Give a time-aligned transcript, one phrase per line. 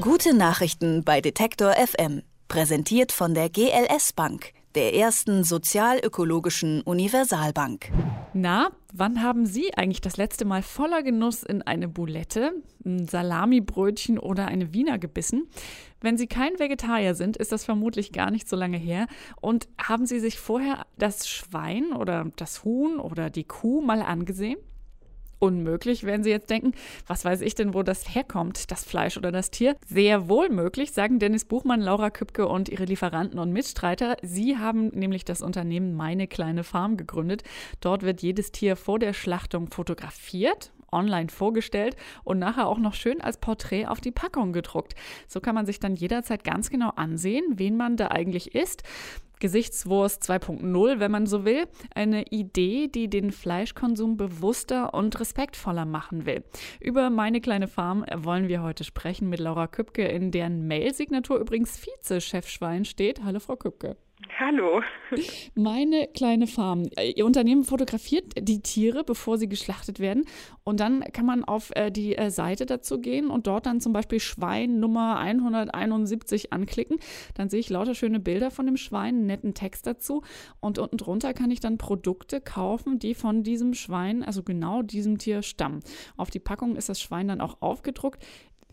[0.00, 2.22] Gute Nachrichten bei Detektor FM.
[2.48, 7.92] Präsentiert von der GLS Bank, der ersten sozialökologischen Universalbank.
[8.32, 12.52] Na, wann haben Sie eigentlich das letzte Mal voller Genuss in eine Boulette,
[12.82, 15.50] ein Salamibrötchen oder eine Wiener gebissen?
[16.00, 19.06] Wenn Sie kein Vegetarier sind, ist das vermutlich gar nicht so lange her.
[19.42, 24.56] Und haben Sie sich vorher das Schwein oder das Huhn oder die Kuh mal angesehen?
[25.40, 26.72] Unmöglich, werden Sie jetzt denken,
[27.06, 29.74] was weiß ich denn, wo das herkommt, das Fleisch oder das Tier?
[29.86, 34.16] Sehr wohl möglich, sagen Dennis Buchmann, Laura Kübke und ihre Lieferanten und Mitstreiter.
[34.22, 37.42] Sie haben nämlich das Unternehmen Meine kleine Farm gegründet.
[37.80, 43.20] Dort wird jedes Tier vor der Schlachtung fotografiert online vorgestellt und nachher auch noch schön
[43.20, 44.94] als Porträt auf die Packung gedruckt.
[45.28, 48.82] So kann man sich dann jederzeit ganz genau ansehen, wen man da eigentlich isst.
[49.40, 51.66] Gesichtswurst 2.0, wenn man so will.
[51.94, 56.44] Eine Idee, die den Fleischkonsum bewusster und respektvoller machen will.
[56.78, 61.78] Über meine kleine Farm wollen wir heute sprechen mit Laura Kübke, in deren Mail-Signatur übrigens
[61.78, 63.24] Vize-Chefschwein steht.
[63.24, 63.96] Hallo, Frau Kübke.
[64.38, 64.82] Hallo.
[65.54, 66.88] Meine kleine Farm.
[67.14, 70.24] Ihr Unternehmen fotografiert die Tiere, bevor sie geschlachtet werden.
[70.64, 73.92] Und dann kann man auf äh, die äh, Seite dazu gehen und dort dann zum
[73.92, 76.98] Beispiel Schwein Nummer 171 anklicken.
[77.34, 80.22] Dann sehe ich lauter schöne Bilder von dem Schwein, einen netten Text dazu.
[80.60, 85.18] Und unten drunter kann ich dann Produkte kaufen, die von diesem Schwein, also genau diesem
[85.18, 85.80] Tier stammen.
[86.16, 88.24] Auf die Packung ist das Schwein dann auch aufgedruckt.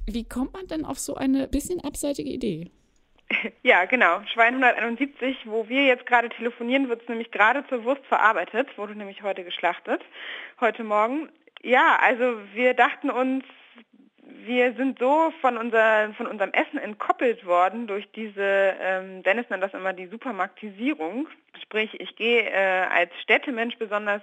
[0.06, 2.72] Wie kommt man denn auf so eine bisschen abseitige Idee?
[3.62, 4.22] Ja, genau.
[4.34, 8.96] Schwein 171, wo wir jetzt gerade telefonieren, wird es nämlich gerade zur Wurst verarbeitet, wurde
[8.96, 10.02] nämlich heute geschlachtet,
[10.62, 11.30] heute Morgen.
[11.62, 13.44] Ja, also wir dachten uns,
[14.48, 19.62] wir sind so von, unser, von unserem Essen entkoppelt worden durch diese, ähm, Dennis nennt
[19.62, 21.28] das immer die Supermarktisierung.
[21.62, 24.22] Sprich, ich gehe äh, als Städtemensch besonders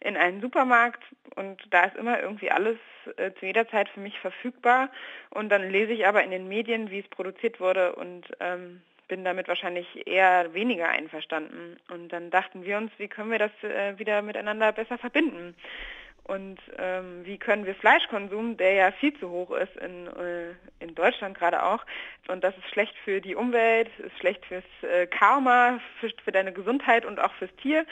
[0.00, 1.02] in einen Supermarkt
[1.34, 2.76] und da ist immer irgendwie alles
[3.16, 4.90] äh, zu jeder Zeit für mich verfügbar.
[5.30, 9.24] Und dann lese ich aber in den Medien, wie es produziert wurde und ähm, bin
[9.24, 11.76] damit wahrscheinlich eher weniger einverstanden.
[11.90, 15.54] Und dann dachten wir uns, wie können wir das äh, wieder miteinander besser verbinden?
[16.24, 20.94] Und ähm, wie können wir Fleischkonsum, der ja viel zu hoch ist in, äh, in
[20.94, 21.84] Deutschland gerade auch,
[22.28, 26.52] und das ist schlecht für die Umwelt, ist schlecht fürs äh, Karma, für, für, deine
[26.52, 27.84] Gesundheit und auch fürs Tier,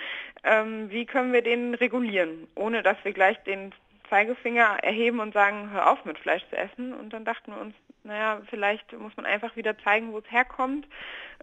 [0.45, 3.73] ähm, wie können wir den regulieren, ohne dass wir gleich den
[4.11, 6.93] Zeigefinger erheben und sagen, hör auf mit Fleisch zu essen.
[6.93, 10.87] Und dann dachten wir uns, naja, vielleicht muss man einfach wieder zeigen, wo es herkommt,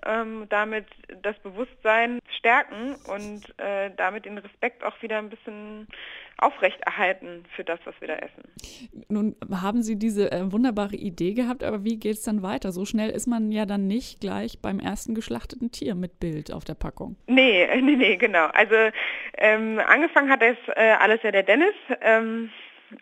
[0.06, 0.86] ähm, damit
[1.22, 5.88] das Bewusstsein stärken und äh, damit den Respekt auch wieder ein bisschen
[6.38, 8.44] aufrechterhalten für das, was wir da essen.
[9.10, 12.72] Nun haben Sie diese äh, wunderbare Idee gehabt, aber wie geht es dann weiter?
[12.72, 16.64] So schnell ist man ja dann nicht gleich beim ersten geschlachteten Tier mit Bild auf
[16.64, 17.16] der Packung.
[17.28, 18.46] Nee, nee, nee, genau.
[18.48, 18.76] Also
[19.38, 21.76] ähm, angefangen hat das äh, alles ja der Dennis.
[22.02, 22.50] Ähm,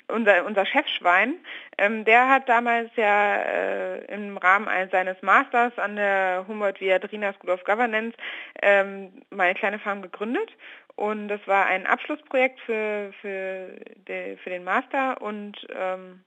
[0.07, 1.35] unser, unser Chefschwein,
[1.78, 7.52] ähm, der hat damals ja äh, im Rahmen seines Masters an der Humboldt Viadrina School
[7.52, 8.17] of Governance
[8.62, 10.50] ähm, meine kleine Farm gegründet.
[10.96, 13.68] Und das war ein Abschlussprojekt für, für,
[14.08, 16.24] de, für den Master und ähm,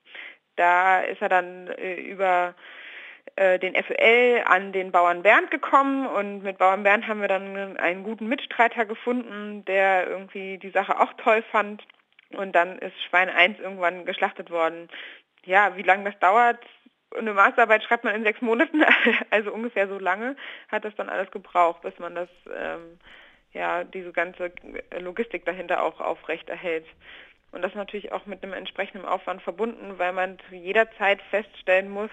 [0.56, 2.54] da ist er dann äh, über
[3.36, 7.76] äh, den FEL an den Bauern Bernd gekommen und mit Bauern Bernd haben wir dann
[7.78, 11.82] einen guten Mitstreiter gefunden, der irgendwie die Sache auch toll fand
[12.36, 14.88] und dann ist Schwein 1 irgendwann geschlachtet worden.
[15.44, 16.58] Ja, wie lange das dauert,
[17.16, 18.84] eine Masterarbeit schreibt man in sechs Monaten,
[19.30, 20.36] also ungefähr so lange
[20.68, 22.98] hat das dann alles gebraucht, bis man das, ähm,
[23.58, 24.52] ja, diese ganze
[24.98, 26.86] Logistik dahinter auch aufrecht erhält.
[27.50, 32.10] Und das natürlich auch mit einem entsprechenden Aufwand verbunden, weil man jederzeit feststellen muss,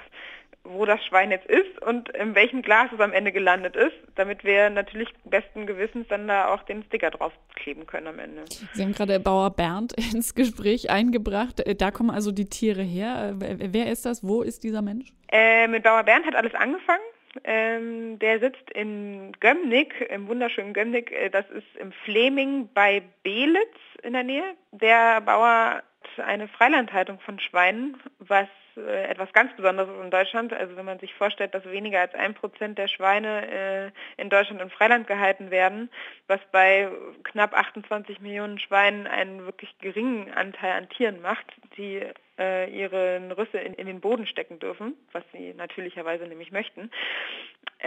[0.63, 4.44] wo das Schwein jetzt ist und in welchem Glas es am Ende gelandet ist, damit
[4.44, 8.45] wir natürlich besten Gewissens dann da auch den Sticker draufkleben können am Ende.
[8.73, 11.59] Sie haben gerade Bauer Bernd ins Gespräch eingebracht.
[11.59, 13.35] Äh, da kommen also die Tiere her.
[13.39, 14.23] Äh, wer ist das?
[14.23, 15.13] Wo ist dieser Mensch?
[15.31, 17.03] Äh, mit Bauer Bernd hat alles angefangen.
[17.44, 21.12] Ähm, der sitzt in Gömnick, im wunderschönen Gömnick.
[21.12, 24.56] Äh, das ist im Fleming bei Belitz in der Nähe.
[24.72, 25.81] Der Bauer
[26.16, 28.47] hat eine Freilandhaltung von Schweinen, was
[28.78, 30.54] äh, etwas ganz Besonderes in Deutschland.
[30.54, 33.92] Also wenn man sich vorstellt, dass weniger als ein Prozent der Schweine äh,
[34.22, 35.89] in Deutschland im Freiland gehalten werden,
[36.27, 36.89] was bei
[37.24, 41.45] knapp 28 Millionen Schweinen einen wirklich geringen Anteil an Tieren macht,
[41.77, 42.01] die
[42.38, 46.92] äh, ihre Rüsse in, in, den Boden stecken dürfen, was sie natürlicherweise nämlich möchten,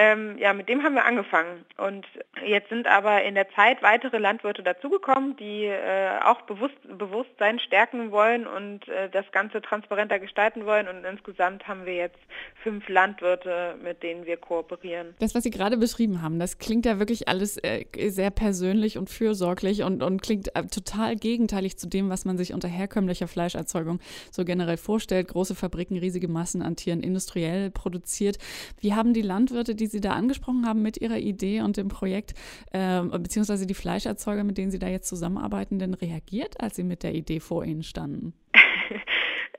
[0.01, 1.65] Ähm, ja, mit dem haben wir angefangen.
[1.77, 2.07] Und
[2.47, 8.13] jetzt sind aber in der Zeit weitere Landwirte dazugekommen, die äh, auch bewusst, Bewusstsein stärken
[8.13, 10.87] wollen und äh, das Ganze transparenter gestalten wollen.
[10.87, 12.19] Und insgesamt haben wir jetzt
[12.63, 15.17] fünf Landwirte, mit denen wir kooperieren.
[15.19, 19.11] Das, was Sie gerade beschrieben haben, das klingt ja wirklich alles äh, sehr persönlich und
[19.11, 23.99] fürsorglich und, und klingt äh, total gegenteilig zu dem, was man sich unter herkömmlicher Fleischerzeugung
[24.31, 25.27] so generell vorstellt.
[25.27, 28.39] Große Fabriken, riesige Massen an Tieren, industriell produziert.
[28.81, 32.35] Wie haben die Landwirte, die Sie da angesprochen haben mit Ihrer Idee und dem Projekt,
[32.73, 37.03] äh, beziehungsweise die Fleischerzeuger, mit denen Sie da jetzt zusammenarbeiten, denn reagiert, als Sie mit
[37.03, 38.35] der Idee vor Ihnen standen?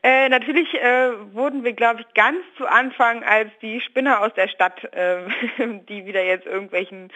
[0.01, 4.47] Äh, natürlich äh, wurden wir, glaube ich, ganz zu Anfang als die Spinner aus der
[4.47, 5.27] Stadt, äh,
[5.89, 7.11] die wieder jetzt irgendwelchen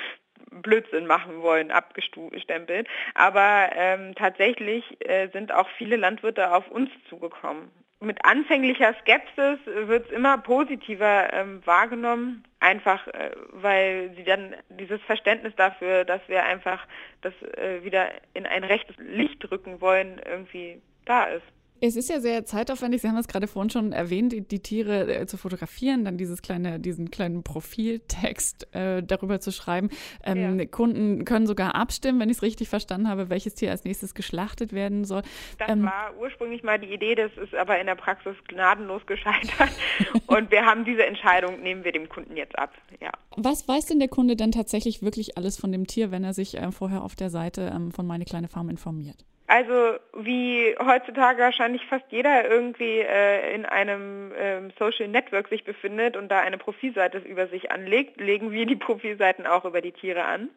[0.52, 2.88] Blödsinn machen wollen, abgestempelt.
[3.16, 7.72] Aber ähm, tatsächlich äh, sind auch viele Landwirte auf uns zugekommen
[8.04, 15.02] mit anfänglicher Skepsis wird es immer positiver ähm, wahrgenommen, einfach äh, weil sie dann dieses
[15.04, 16.86] Verständnis dafür, dass wir einfach
[17.22, 21.46] das äh, wieder in ein rechtes Licht rücken wollen, irgendwie da ist.
[21.86, 25.14] Es ist ja sehr zeitaufwendig, Sie haben es gerade vorhin schon erwähnt, die, die Tiere
[25.14, 29.90] äh, zu fotografieren, dann dieses kleine, diesen kleinen Profiltext äh, darüber zu schreiben.
[30.24, 30.66] Ähm, ja.
[30.66, 34.72] Kunden können sogar abstimmen, wenn ich es richtig verstanden habe, welches Tier als nächstes geschlachtet
[34.72, 35.24] werden soll.
[35.58, 39.72] Das ähm, war ursprünglich mal die Idee, das ist aber in der Praxis gnadenlos gescheitert.
[40.28, 42.72] Und wir haben diese Entscheidung, nehmen wir dem Kunden jetzt ab.
[43.02, 43.12] Ja.
[43.36, 46.58] Was weiß denn der Kunde dann tatsächlich wirklich alles von dem Tier, wenn er sich
[46.58, 49.26] äh, vorher auf der Seite ähm, von Meine kleine Farm informiert?
[49.54, 56.18] Also wie heutzutage wahrscheinlich fast jeder irgendwie äh, in einem ähm, Social Network sich befindet
[56.18, 60.24] und da eine Profilseite über sich anlegt, legen wir die Profilseiten auch über die Tiere
[60.26, 60.50] an.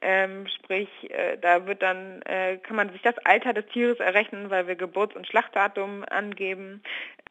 [0.00, 4.48] Ähm, sprich, äh, da wird dann, äh, kann man sich das Alter des Tieres errechnen,
[4.48, 6.84] weil wir Geburts- und Schlachtdatum angeben.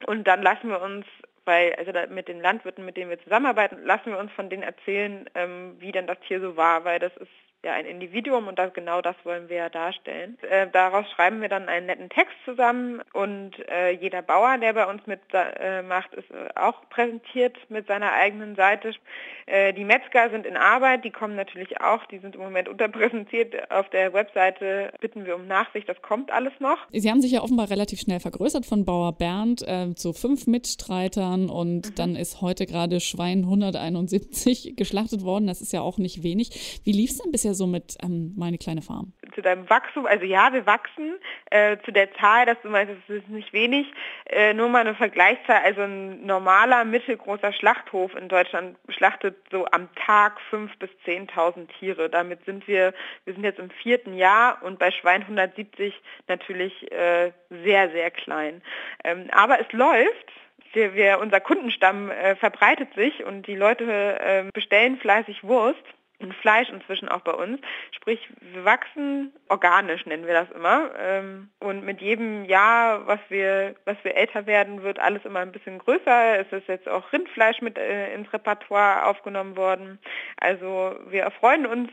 [0.08, 1.06] Und dann lassen wir uns
[1.46, 5.30] weil also mit den Landwirten, mit denen wir zusammenarbeiten, lassen wir uns von denen erzählen,
[5.36, 7.30] ähm, wie denn das Tier so war, weil das ist
[7.66, 10.38] ja ein Individuum und das, genau das wollen wir ja darstellen.
[10.50, 14.86] Äh, daraus schreiben wir dann einen netten Text zusammen und äh, jeder Bauer, der bei
[14.86, 18.94] uns mitmacht, äh, ist äh, auch präsentiert mit seiner eigenen Seite.
[19.48, 23.72] Äh, die Metzger sind in Arbeit, die kommen natürlich auch, die sind im Moment unterpräsentiert.
[23.72, 26.78] Auf der Webseite bitten wir um Nachsicht, das kommt alles noch.
[26.92, 31.35] Sie haben sich ja offenbar relativ schnell vergrößert von Bauer Bernd äh, zu fünf Mitstreitern
[31.50, 31.96] und mhm.
[31.96, 35.48] dann ist heute gerade Schwein 171 geschlachtet worden.
[35.48, 36.82] Das ist ja auch nicht wenig.
[36.84, 39.14] Wie lief es denn bisher so mit ähm, Meine kleine Farm?
[39.34, 41.16] Zu deinem Wachstum, also ja, wir wachsen.
[41.52, 43.86] Äh, zu der Zahl, dass du meinst, das ist nicht wenig,
[44.30, 45.62] äh, nur mal eine Vergleichszahl.
[45.64, 52.10] Also ein normaler, mittelgroßer Schlachthof in Deutschland schlachtet so am Tag 5.000 bis 10.000 Tiere.
[52.10, 52.94] Damit sind wir,
[53.26, 55.94] wir sind jetzt im vierten Jahr und bei Schwein 170
[56.28, 58.62] natürlich äh, sehr, sehr klein.
[59.04, 60.32] Ähm, aber es läuft.
[60.76, 63.86] Wir, unser Kundenstamm äh, verbreitet sich und die Leute
[64.20, 65.84] äh, bestellen fleißig Wurst
[66.20, 67.60] und Fleisch inzwischen auch bei uns.
[67.92, 70.92] Sprich, wir wachsen organisch, nennen wir das immer.
[70.98, 75.52] Ähm, und mit jedem Jahr, was wir, was wir älter werden, wird alles immer ein
[75.52, 76.40] bisschen größer.
[76.40, 80.00] Es ist jetzt auch Rindfleisch mit äh, ins Repertoire aufgenommen worden.
[80.38, 81.90] Also wir erfreuen uns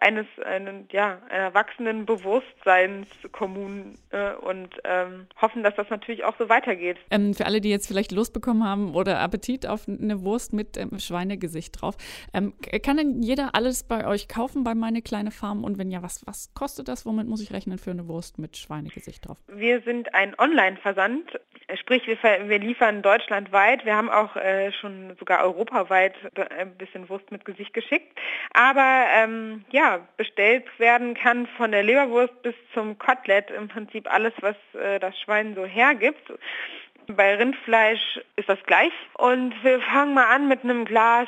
[0.00, 6.48] eines einen, ja, einer wachsenden Bewusstseinskommunen äh, und ähm, hoffen, dass das natürlich auch so
[6.48, 6.96] weitergeht.
[7.10, 10.76] Ähm, für alle, die jetzt vielleicht Lust bekommen haben oder Appetit auf eine Wurst mit
[10.76, 11.96] ähm, Schweinegesicht drauf,
[12.32, 15.64] ähm, kann denn jeder alles bei euch kaufen bei Meine Kleine Farm?
[15.64, 17.04] Und wenn ja, was, was kostet das?
[17.04, 19.36] Womit muss ich rechnen für eine Wurst mit Schweinegesicht drauf?
[19.48, 21.40] Wir sind ein Online-Versand,
[21.80, 23.84] sprich wir, wir, liefern deutschlandweit.
[23.84, 26.14] Wir haben auch äh, schon sogar europaweit
[26.56, 28.16] ein bisschen Wurst mit Gesicht geschickt.
[28.52, 34.34] Aber ähm, ja, bestellt werden kann von der Leberwurst bis zum Kotelett, im Prinzip alles,
[34.40, 36.32] was äh, das Schwein so hergibt.
[37.08, 38.92] Bei Rindfleisch ist das gleich.
[39.14, 41.26] Und wir fangen mal an mit einem Glas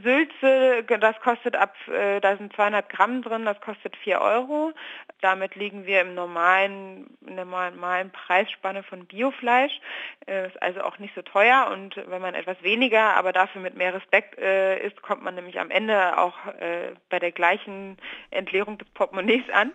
[0.00, 4.72] Sülze, das kostet ab, äh, da sind 200 Gramm drin, das kostet 4 Euro.
[5.20, 9.80] Damit liegen wir im normalen, in der normalen Preisspanne von Biofleisch.
[10.26, 13.76] Äh, ist also auch nicht so teuer und wenn man etwas weniger, aber dafür mit
[13.76, 17.98] mehr Respekt äh, isst, kommt man nämlich am Ende auch äh, bei der gleichen
[18.30, 19.72] Entleerung des Portemonnaies an.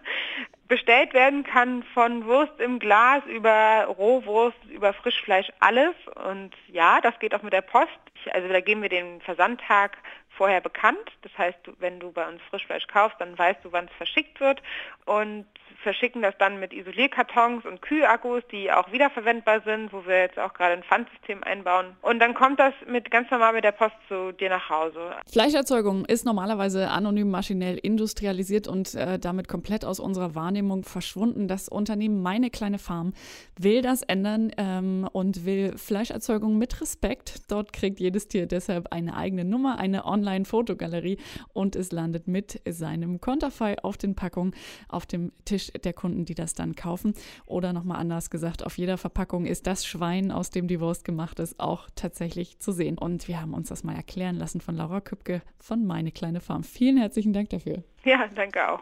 [0.68, 5.96] Bestellt werden kann von Wurst im Glas über Rohwurst, über Frischfleisch alles.
[6.28, 8.00] Und ja, das geht auch mit der Post.
[8.32, 9.98] Also da geben wir den Versandtag
[10.38, 11.12] vorher bekannt.
[11.24, 14.62] Das heißt, wenn du bei uns Frischfleisch kaufst, dann weißt du, wann es verschickt wird.
[15.06, 15.46] Und
[15.84, 20.53] verschicken das dann mit Isolierkartons und Kühlakkus, die auch wiederverwendbar sind, wo wir jetzt auch
[20.53, 21.96] gerade ein Pfandsystem einbauen.
[22.01, 25.00] Und dann kommt das mit ganz normal mit der Post zu dir nach Hause.
[25.32, 31.48] Fleischerzeugung ist normalerweise anonym maschinell industrialisiert und äh, damit komplett aus unserer Wahrnehmung verschwunden.
[31.48, 33.13] Das Unternehmen Meine kleine Farm
[33.58, 37.50] will das ändern ähm, und will Fleischerzeugung mit Respekt.
[37.51, 41.18] Dort kriegt jedes Tier deshalb eine eigene Nummer, eine Online- Online-Fotogalerie
[41.54, 44.54] und es landet mit seinem Konterfei auf den Packungen
[44.90, 47.14] auf dem Tisch der Kunden, die das dann kaufen.
[47.46, 51.40] Oder nochmal anders gesagt, auf jeder Verpackung ist das Schwein, aus dem die Wurst gemacht
[51.40, 52.98] ist, auch tatsächlich zu sehen.
[52.98, 56.64] Und wir haben uns das mal erklären lassen von Laura Küpke von Meine kleine Farm.
[56.64, 57.84] Vielen herzlichen Dank dafür.
[58.04, 58.82] Ja, danke auch.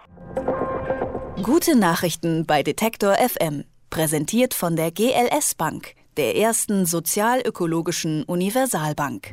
[1.44, 3.66] Gute Nachrichten bei Detektor FM.
[3.90, 9.32] Präsentiert von der GLS Bank, der ersten sozialökologischen Universalbank.